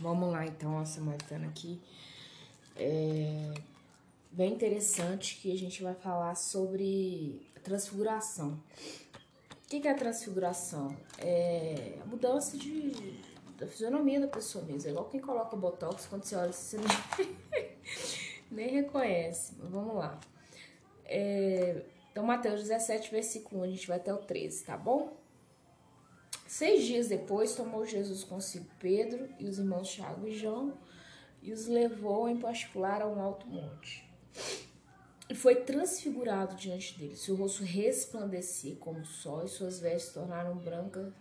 [0.00, 1.80] Vamos lá então, a Samaritana aqui.
[2.76, 3.52] É
[4.30, 8.60] bem interessante que a gente vai falar sobre transfiguração.
[9.50, 10.96] O que é a transfiguração?
[11.18, 13.18] É a mudança de,
[13.58, 14.88] da fisionomia da pessoa mesmo.
[14.88, 17.68] É igual quem coloca botox, quando você olha, você nem,
[18.50, 19.54] nem reconhece.
[19.58, 20.18] Mas vamos lá.
[21.04, 25.12] É, então, Mateus 17, versículo 1, a gente vai até o 13, tá bom?
[26.48, 30.78] Seis dias depois, tomou Jesus consigo Pedro e os irmãos Tiago e João
[31.42, 34.10] e os levou em particular a um alto monte.
[35.28, 37.16] E foi transfigurado diante dele.
[37.16, 41.12] Seu rosto resplandecia como o sol e suas vestes tornaram branca,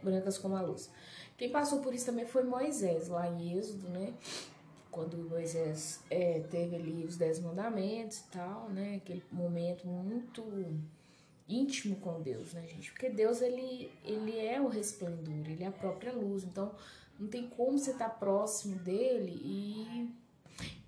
[0.00, 0.88] brancas como a luz.
[1.36, 4.14] Quem passou por isso também foi Moisés, lá em Êxodo, né?
[4.92, 9.00] Quando Moisés é, teve ali os dez mandamentos e tal, né?
[9.02, 10.44] Aquele momento muito
[11.48, 12.90] íntimo com Deus, né, gente?
[12.90, 16.44] Porque Deus, ele, ele é o resplendor, ele é a própria luz.
[16.44, 16.74] Então,
[17.18, 20.26] não tem como você estar tá próximo dele e...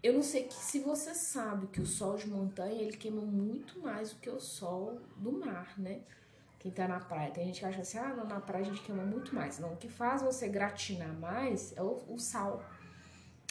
[0.00, 3.80] Eu não sei que se você sabe que o sol de montanha, ele queima muito
[3.80, 6.02] mais do que o sol do mar, né?
[6.58, 7.32] Quem tá na praia.
[7.32, 9.58] Tem gente que acha assim, ah, não, na praia a gente queima muito mais.
[9.58, 12.64] Não, o que faz você gratinar mais é o, o sal.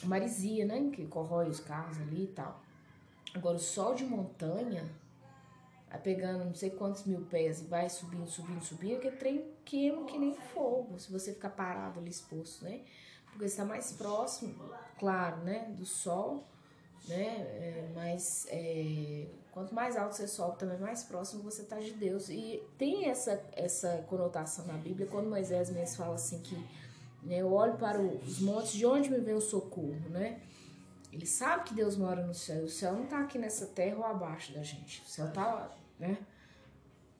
[0.01, 0.89] A marisia, né?
[0.91, 2.61] Que corrói os carros ali e tal.
[3.33, 4.89] Agora, o sol de montanha,
[5.89, 10.05] Vai pegando não sei quantos mil pés e vai subindo, subindo, subindo, que trem queima
[10.05, 12.81] que nem fogo, se você ficar parado ali exposto, né?
[13.31, 14.53] Porque está mais próximo,
[14.99, 16.43] claro, né, do sol,
[17.07, 17.25] né?
[17.39, 22.29] É, mas é, quanto mais alto você sobe, também mais próximo você está de Deus.
[22.29, 26.55] E tem essa, essa conotação na Bíblia, quando Moisés mesmo fala assim que
[27.23, 30.41] né, eu olho para os montes, de onde me vem o socorro, né?
[31.17, 32.65] Ele sabe que Deus mora no céu.
[32.65, 35.01] O céu não está aqui nessa terra ou abaixo da gente.
[35.01, 36.15] O céu está né?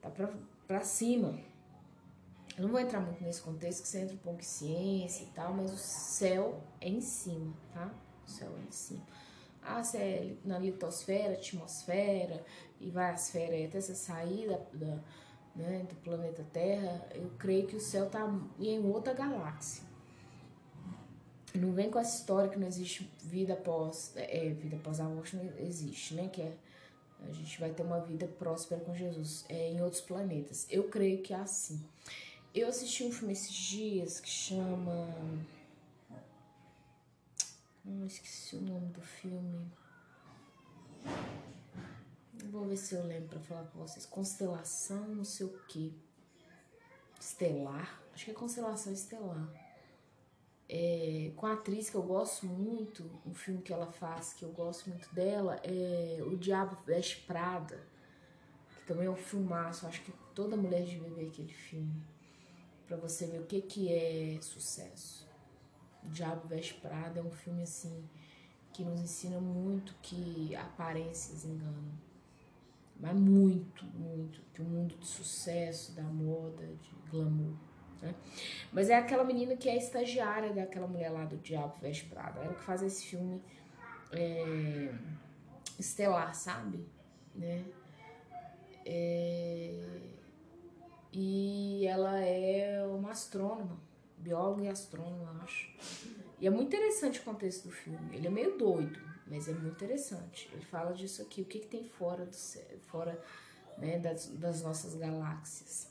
[0.00, 0.32] Tá pra,
[0.68, 1.36] pra cima.
[2.56, 5.30] Eu não vou entrar muito nesse contexto, que você entra um pouco em ciência e
[5.30, 7.92] tal, mas o céu é em cima, tá?
[8.24, 9.02] O céu é em cima.
[9.60, 12.44] Ah, se é na litosfera, atmosfera,
[12.80, 15.02] e vai a esfera até você sair da, da,
[15.56, 19.87] né, do planeta Terra, eu creio que o céu tá em outra galáxia.
[21.54, 24.12] Não vem com essa história que não existe vida após.
[24.16, 26.28] É, vida após a morte não existe, né?
[26.28, 26.52] Que é
[27.26, 30.66] a gente vai ter uma vida próspera com Jesus é, em outros planetas.
[30.70, 31.82] Eu creio que é assim.
[32.54, 35.08] Eu assisti um filme esses dias que chama.
[37.84, 39.66] Não esqueci o nome do filme.
[42.50, 44.06] Vou ver se eu lembro pra falar com vocês.
[44.06, 45.92] Constelação, não sei o que.
[47.20, 48.00] Estelar.
[48.14, 49.67] Acho que é Constelação Estelar
[50.68, 54.50] é, com a atriz que eu gosto muito, um filme que ela faz que eu
[54.50, 57.80] gosto muito dela, é O Diabo Veste Prada,
[58.76, 62.02] que também é um filmaço, acho que toda mulher deve ver aquele filme,
[62.86, 65.26] para você ver o que, que é sucesso.
[66.04, 68.04] O Diabo Veste Prada é um filme assim
[68.72, 71.92] que nos ensina muito que aparências enganam.
[73.00, 74.40] Mas muito, muito.
[74.52, 77.56] Que o mundo de sucesso, da moda, de glamour
[78.00, 78.14] né?
[78.72, 82.40] Mas é aquela menina que é estagiária daquela mulher lá do Diabo Veste Prada.
[82.40, 83.42] Ela que faz esse filme
[84.12, 84.92] é,
[85.78, 86.86] estelar, sabe?
[87.34, 87.64] Né?
[88.84, 89.78] É,
[91.12, 93.80] e ela é uma astrônoma,
[94.16, 95.74] bióloga e astrônoma, acho.
[96.40, 98.16] E é muito interessante o contexto do filme.
[98.16, 100.48] Ele é meio doido, mas é muito interessante.
[100.52, 102.36] Ele fala disso aqui, o que, que tem fora do
[102.86, 103.20] fora
[103.76, 105.90] né, das, das nossas galáxias.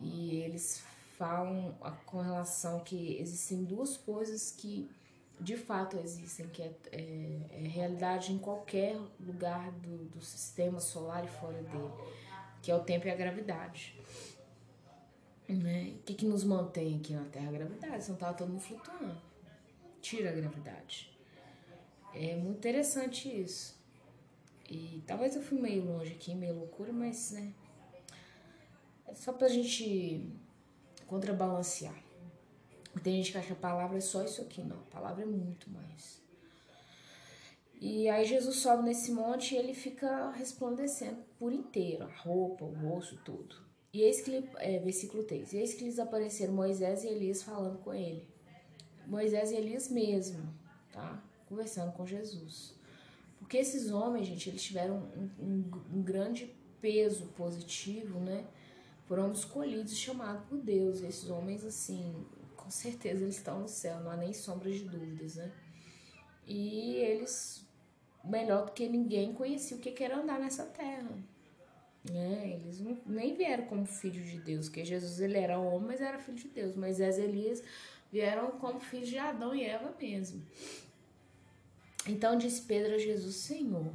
[0.00, 0.84] E eles
[1.16, 1.74] falam
[2.06, 4.90] com relação que existem duas coisas que
[5.40, 11.24] de fato existem, que é, é, é realidade em qualquer lugar do, do, sistema solar
[11.24, 11.90] e fora dele,
[12.62, 13.98] que é o tempo e a gravidade.
[15.48, 15.96] Né?
[15.98, 17.48] O que, que nos mantém aqui na Terra?
[17.48, 19.20] A gravidade, senão tava todo mundo flutuando.
[20.00, 21.12] Tira a gravidade.
[22.14, 23.76] É muito interessante isso.
[24.70, 27.52] E talvez eu fui meio longe aqui, meio loucura, mas né.
[29.06, 30.32] É só pra gente
[31.06, 31.94] contrabalancear.
[33.02, 34.76] Tem gente que acha que a palavra é só isso aqui, não.
[34.76, 36.22] A palavra é muito mais.
[37.80, 42.72] E aí Jesus sobe nesse monte e ele fica resplandecendo por inteiro, a roupa, o
[42.72, 43.56] rosto, tudo.
[43.92, 47.78] E eis que é, versículo 3, e eis que lhes apareceram Moisés e Elias falando
[47.78, 48.26] com ele.
[49.06, 50.42] Moisés e Elias mesmo,
[50.92, 51.22] tá?
[51.46, 52.74] Conversando com Jesus.
[53.38, 58.46] Porque esses homens, gente, eles tiveram um, um, um grande peso positivo, né?
[59.06, 61.00] Foram escolhidos e chamados por Deus.
[61.02, 65.36] Esses homens, assim, com certeza eles estão no céu, não há nem sombra de dúvidas,
[65.36, 65.52] né?
[66.46, 67.66] E eles,
[68.22, 71.10] melhor do que ninguém, conheciam o que era andar nessa terra.
[72.10, 72.60] Né?
[72.60, 76.36] Eles nem vieram como filho de Deus, porque Jesus ele era homem, mas era filho
[76.36, 76.76] de Deus.
[76.76, 77.62] Moisés e Elias
[78.12, 80.42] vieram como filhos de Adão e Eva mesmo.
[82.06, 83.90] Então disse Pedro a Jesus: Senhor,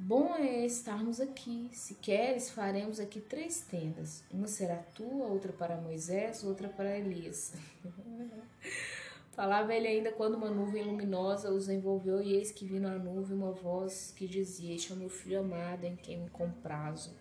[0.00, 1.68] bom é estarmos aqui.
[1.72, 7.52] Se queres, faremos aqui três tendas: uma será tua, outra para Moisés, outra para Elias.
[9.32, 13.36] Falava ele ainda quando uma nuvem luminosa os envolveu, e eis que vindo a nuvem
[13.36, 17.14] uma voz que dizia: Este é o meu filho amado, em quem me comprazo.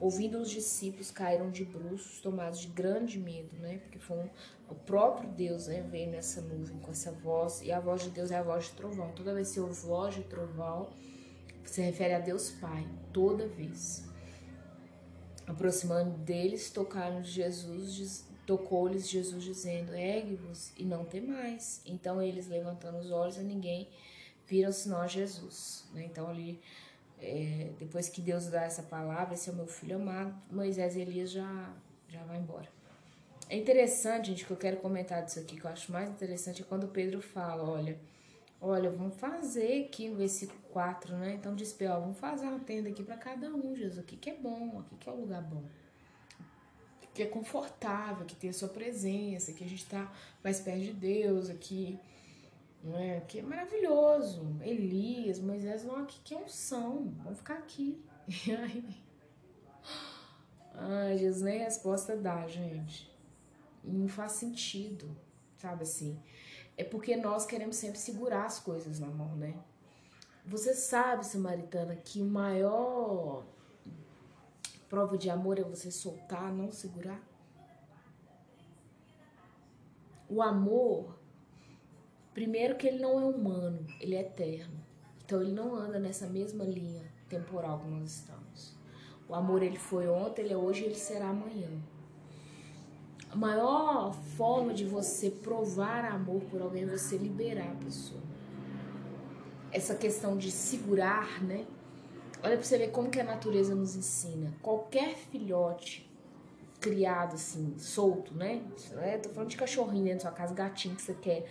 [0.00, 3.78] Ouvindo os discípulos caíram de bruços, tomados de grande medo, né?
[3.78, 4.28] Porque foi um,
[4.70, 8.30] o próprio Deus né, veio nessa nuvem com essa voz, e a voz de Deus
[8.30, 9.10] é a voz de trovão.
[9.16, 10.88] Toda vez que ouve voz de trovão,
[11.70, 14.04] se refere a Deus Pai, toda vez.
[15.46, 21.80] Aproximando deles, tocaram Jesus, tocou-lhes Jesus dizendo: Ergue-vos e não temais.
[21.86, 23.88] Então eles, levantando os olhos a ninguém,
[24.46, 25.86] viram senão a Jesus.
[25.94, 26.04] Né?
[26.04, 26.60] Então ali
[27.20, 31.00] é, depois que Deus dá essa palavra, esse é o meu filho amado, Moisés e
[31.00, 31.72] Elias já,
[32.08, 32.68] já vai embora.
[33.48, 36.64] É interessante, gente, que eu quero comentar disso aqui, que eu acho mais interessante, é
[36.64, 37.98] quando Pedro fala, olha,
[38.60, 41.34] olha, vamos fazer aqui no versículo 4, né?
[41.34, 44.34] Então diz, ó, vamos fazer uma tenda aqui para cada um, Jesus, aqui que é
[44.34, 45.64] bom, aqui que é o lugar bom.
[47.14, 50.12] Que é confortável, que tem a sua presença, que a gente tá
[50.42, 51.98] mais perto de Deus, aqui
[52.82, 53.20] não é?
[53.20, 54.56] Que é maravilhoso.
[54.62, 57.12] Elias, Moisés, não, aqui que unção.
[57.22, 58.02] Vamos ficar aqui.
[58.46, 58.84] E aí.
[60.74, 63.10] Ai, Jesus nem resposta dá, gente.
[63.82, 65.16] Não faz sentido,
[65.58, 66.18] sabe assim?
[66.76, 69.54] É porque nós queremos sempre segurar as coisas na mão, né?
[70.46, 73.44] Você sabe, Samaritana, que o maior
[74.88, 77.22] prova de amor é você soltar, não segurar?
[80.28, 81.18] O amor
[82.38, 84.78] Primeiro que ele não é humano, ele é eterno.
[85.24, 88.76] Então ele não anda nessa mesma linha temporal que nós estamos.
[89.28, 91.68] O amor ele foi ontem, ele é hoje ele será amanhã.
[93.38, 98.20] Maior forma de você provar amor por alguém é você liberar a pessoa.
[99.70, 101.66] Essa questão de segurar, né?
[102.42, 104.54] Olha pra você ver como que a natureza nos ensina.
[104.62, 106.10] Qualquer filhote
[106.80, 108.62] criado assim, solto, né?
[109.02, 111.48] É, tô falando de cachorrinho dentro da sua casa, gatinho que você quer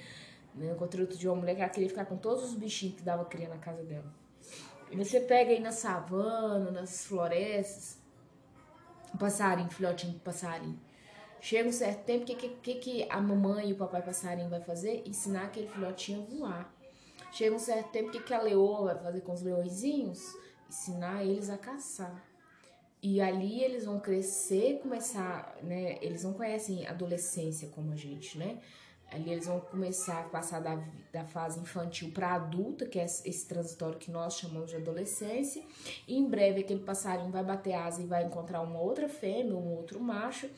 [0.58, 0.72] né?
[0.72, 3.24] Encontrei outro dia uma mulher que ela queria ficar com todos os bichinhos que dava
[3.26, 4.12] cria na casa dela.
[4.92, 7.98] E você pega aí na savana, nas florestas,
[9.14, 10.80] um passarinho, filhotinho de passarinho.
[11.40, 14.62] Chega um certo tempo, o que, que, que a mamãe e o papai passarinho vai
[14.62, 15.04] fazer?
[15.06, 16.74] Ensinar aquele filhotinho a voar.
[17.32, 20.20] Chega um certo tempo, o que, que a leoa vai fazer com os leõezinhos?
[20.68, 22.24] Ensinar eles a caçar.
[23.02, 25.98] E ali eles vão crescer, começar, né?
[26.02, 28.60] Eles não conhecem adolescência como a gente, né?
[29.12, 33.48] Ali eles vão começar a passar da, da fase infantil para adulta, que é esse
[33.48, 35.64] transitório que nós chamamos de adolescência.
[36.08, 39.76] E em breve aquele passarinho vai bater asa e vai encontrar uma outra fêmea, um
[39.76, 40.50] outro macho.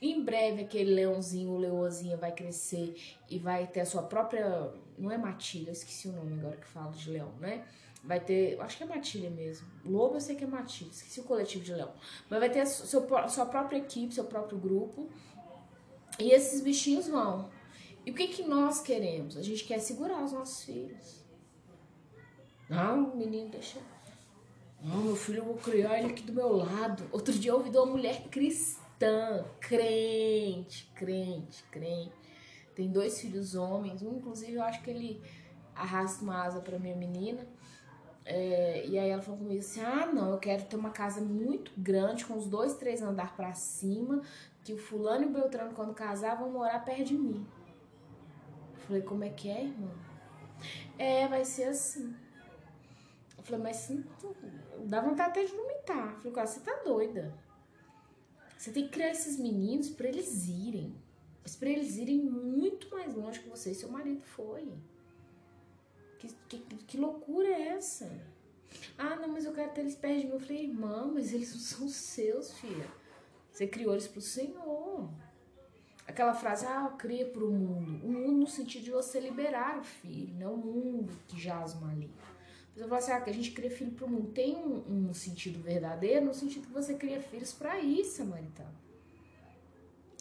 [0.00, 2.94] Em breve aquele leãozinho ou leoazinha vai crescer
[3.28, 4.72] e vai ter a sua própria.
[4.96, 7.66] Não é matilha, esqueci o nome agora que falo de leão, né?
[8.04, 8.60] Vai ter.
[8.60, 9.66] Acho que é matilha mesmo.
[9.84, 11.92] Lobo eu sei que é matilha, esqueci o coletivo de leão.
[12.30, 15.08] Mas vai ter a seu, sua própria equipe, seu próprio grupo.
[16.18, 17.48] E esses bichinhos vão
[18.08, 19.36] e o que, que nós queremos?
[19.36, 21.22] A gente quer segurar os nossos filhos.
[22.66, 23.78] Não, menino, deixa.
[24.82, 27.06] Não, meu filho, eu vou criar ele aqui do meu lado.
[27.12, 28.80] Outro dia eu ouvi de uma mulher cristã,
[29.60, 32.12] crente, crente, crente.
[32.74, 34.02] Tem dois filhos homens.
[34.02, 35.22] Um, inclusive, eu acho que ele
[35.74, 37.46] arrasta uma asa para minha menina.
[38.24, 41.72] É, e aí ela falou comigo assim: ah, não, eu quero ter uma casa muito
[41.76, 44.22] grande, com os dois, três andar para cima,
[44.62, 47.46] que o fulano e o Beltrano, quando casar, vão morar perto de mim.
[48.86, 49.92] Falei, como é que é, irmão?
[50.98, 52.14] É, vai ser assim.
[53.36, 53.92] Eu falei, mas
[54.84, 56.10] dá vontade até de vomitar.
[56.10, 57.34] Eu falei, cara, você tá doida.
[58.58, 60.92] Você tem que criar esses meninos para eles irem.
[61.42, 64.68] Mas pra eles irem muito mais longe que você e seu marido foi.
[66.18, 68.10] Que, que, que loucura é essa?
[68.98, 70.32] Ah, não, mas eu quero ter eles perto de mim.
[70.32, 72.88] Eu falei, irmã, mas eles não são seus, filha.
[73.52, 75.08] Você criou eles pro Senhor.
[76.04, 78.04] Aquela frase, ah, cria para o mundo.
[78.04, 82.10] O mundo no sentido de você liberar o filho, não o mundo que jaz ali.
[82.78, 84.30] Você fala assim, ah, que a gente cria filho para o mundo.
[84.30, 88.72] Tem um, um, sentido verdadeiro, no sentido que você cria filhos para isso, Samaritano.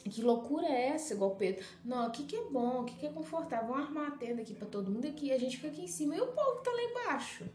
[0.03, 1.63] Que loucura é essa, igual Pedro?
[1.85, 3.67] Não, aqui que é bom, aqui que é confortável.
[3.67, 5.31] Vamos armar a tenda aqui para todo mundo aqui.
[5.31, 7.45] A gente fica aqui em cima e o povo tá lá embaixo.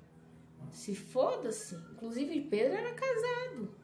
[0.71, 1.75] Se foda-se.
[1.75, 3.75] Inclusive, Pedro era casado.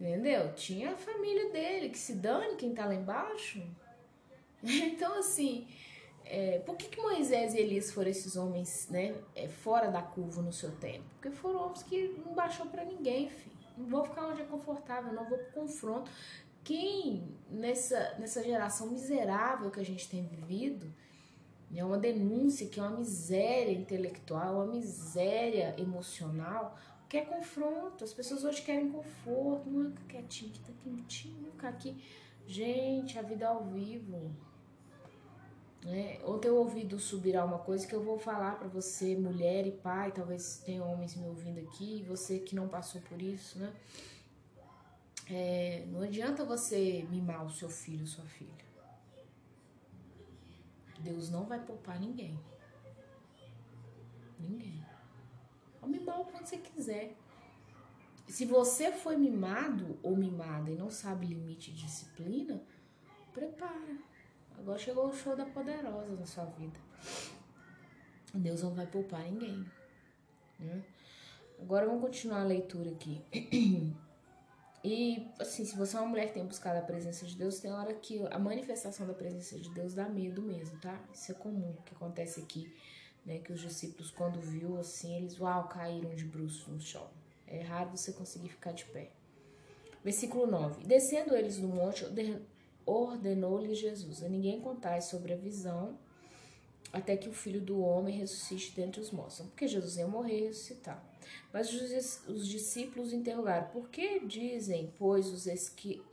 [0.00, 0.54] Entendeu?
[0.54, 3.62] Tinha a família dele, que se dane quem tá lá embaixo.
[4.62, 5.68] Então, assim,
[6.28, 10.42] é, por que, que Moisés e Elias foram esses homens, né, é, fora da curva
[10.42, 11.04] no seu tempo?
[11.14, 13.56] Porque foram homens que não baixou para ninguém, filho.
[13.78, 16.10] Não vou ficar onde é confortável, não vou pro confronto.
[16.64, 20.92] quem nessa, nessa geração miserável que a gente tem vivido,
[21.74, 26.76] é uma denúncia que é uma miséria intelectual, uma miséria emocional,
[27.08, 28.02] quer confronto.
[28.02, 32.02] As pessoas hoje querem conforto, não é quietinho, tá quentinho, ficar aqui.
[32.46, 34.34] Gente, a vida é ao vivo.
[35.84, 36.18] Né?
[36.22, 40.10] Eu ouvi do Subirá uma coisa que eu vou falar para você, mulher e pai,
[40.12, 43.72] talvez tenha homens me ouvindo aqui, você que não passou por isso, né?
[45.28, 48.66] É, não adianta você mimar o seu filho ou sua filha.
[51.00, 52.38] Deus não vai poupar ninguém.
[54.38, 54.84] Ninguém.
[55.80, 57.16] Pode mimar o quanto você quiser.
[58.28, 62.62] Se você foi mimado ou mimada e não sabe limite de disciplina,
[63.32, 63.98] prepara.
[64.58, 66.78] Agora chegou o show da poderosa na sua vida.
[68.34, 69.64] Deus não vai poupar ninguém.
[70.58, 70.84] Né?
[71.60, 73.22] Agora vamos continuar a leitura aqui.
[74.88, 77.72] E, assim, se você é uma mulher que tem buscado a presença de Deus, tem
[77.72, 80.96] hora que a manifestação da presença de Deus dá medo mesmo, tá?
[81.12, 82.72] Isso é comum, que acontece aqui,
[83.24, 83.40] né?
[83.40, 87.10] Que os discípulos, quando viu, assim, eles, uau, caíram de bruços no chão.
[87.48, 89.10] É raro você conseguir ficar de pé.
[90.04, 90.84] Versículo 9.
[90.84, 92.04] Descendo eles do monte,
[92.86, 95.98] ordenou-lhe Jesus a ninguém contar sobre a visão
[96.92, 99.40] até que o filho do homem ressuscite dentre os mortos.
[99.40, 101.04] Porque Jesus ia morrer e ressuscitar.
[101.52, 101.70] Mas
[102.26, 105.46] os discípulos interrogaram: Por que dizem, pois, os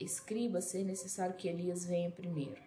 [0.00, 2.60] escribas ser necessário que Elias venha primeiro?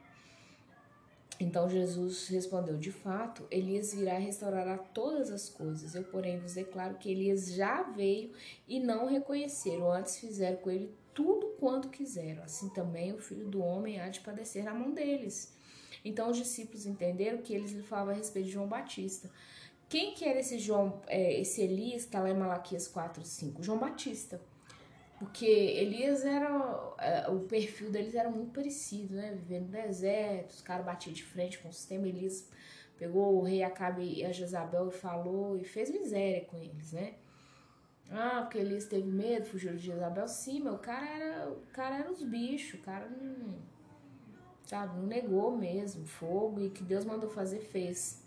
[1.40, 5.94] Então Jesus respondeu: De fato, Elias virá e restaurará todas as coisas.
[5.94, 8.32] Eu, porém, vos declaro que Elias já veio
[8.68, 12.44] e não reconheceram, antes fizeram com ele tudo quanto quiseram.
[12.44, 15.54] Assim também o filho do homem há de padecer na mão deles.
[16.04, 19.30] Então os discípulos entenderam que eles lhe falavam a respeito de João Batista.
[19.90, 23.64] Quem que era esse João, é, esse Elias que está lá em Malaquias 4, 5?
[23.64, 24.42] João Batista.
[25.20, 26.94] Porque Elias era.
[27.00, 29.32] É, o perfil deles era muito parecido, né?
[29.32, 32.08] Vivendo no deserto, os caras batiam de frente com o sistema.
[32.08, 32.48] Elias
[32.98, 37.16] pegou o rei Acabe e a Jezabel e falou e fez miséria com eles, né?
[38.12, 40.28] Ah, porque Elias teve medo, fugiu de Jezabel.
[40.28, 41.50] Sim, o cara era.
[41.50, 43.56] O cara era os bichos, o cara não.
[44.64, 48.22] Sabe, não negou mesmo fogo e que Deus mandou fazer, fez.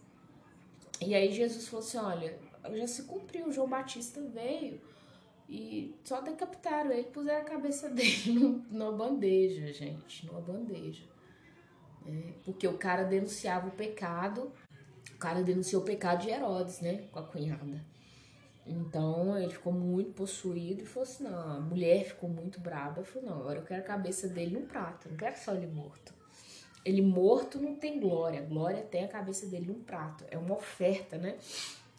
[1.00, 2.38] E aí Jesus falou assim: olha,
[2.72, 4.80] já se cumpriu, João Batista veio
[5.50, 11.02] e só decapitaram ele, puseram a cabeça dele numa bandeja, gente, numa bandeja.
[12.06, 14.52] É, porque o cara denunciava o pecado,
[15.12, 17.84] o cara denunciou o pecado de Herodes, né, com a cunhada.
[18.64, 23.02] Então ele ficou muito possuído e falou assim: não, a mulher ficou muito brava.
[23.02, 26.14] Falou: não, agora eu quero a cabeça dele no prato, não quero só ele morto.
[26.84, 30.24] Ele morto não tem glória, glória tem a cabeça dele num prato.
[30.30, 31.36] É uma oferta, né?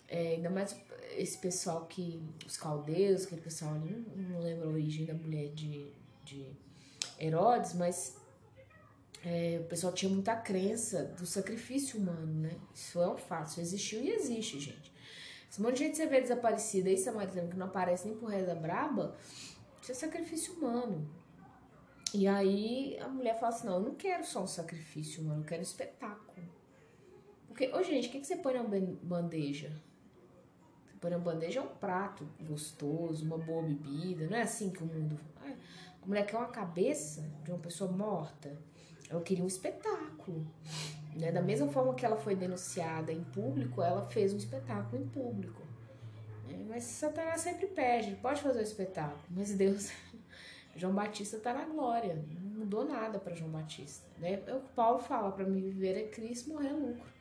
[0.08, 0.74] É, ainda mais
[1.18, 2.22] esse pessoal que.
[2.46, 5.92] Os caldeus, aquele pessoal ali, não, lembro a origem da mulher de,
[6.24, 6.52] de
[7.20, 8.18] Herodes, mas
[9.24, 12.58] é, o pessoal tinha muita crença do sacrifício humano, né?
[12.74, 14.92] Isso é um fato, isso existiu e existe, gente.
[15.50, 18.56] Esse monte de gente você vê desaparecida aí, samaritano, que não aparece nem por reza
[18.56, 19.16] braba,
[19.82, 21.10] isso é sacrifício humano.
[22.14, 25.46] E aí a mulher fala assim: não, eu não quero só um sacrifício, mano, eu
[25.46, 26.32] quero um espetáculo.
[27.48, 29.72] Porque, ô gente, o que, que você põe na bandeja?
[31.02, 34.84] Você põe na bandeja é um prato gostoso, uma boa bebida, não é assim que
[34.84, 35.20] o mundo.
[35.44, 38.56] A mulher quer uma cabeça de uma pessoa morta.
[39.10, 40.46] Ela queria um espetáculo.
[41.16, 41.32] Né?
[41.32, 45.64] Da mesma forma que ela foi denunciada em público, ela fez um espetáculo em público.
[46.48, 49.92] É, mas Satanás sempre pede, pode fazer o espetáculo, mas Deus
[50.76, 54.06] João Batista está na glória, não mudou nada para João Batista.
[54.20, 54.40] Né?
[54.46, 57.12] É o Paulo fala: para mim viver é Cristo, morrer é lucro.